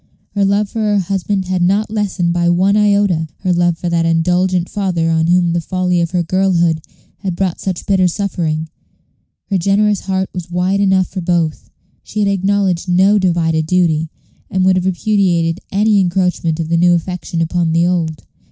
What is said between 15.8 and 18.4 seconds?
encroachment of the new affection upon the old.